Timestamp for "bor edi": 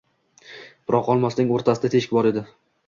2.19-2.49